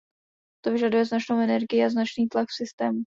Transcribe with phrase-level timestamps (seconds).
[0.63, 3.03] To vyžaduje značnou energii a značný tlak v systému.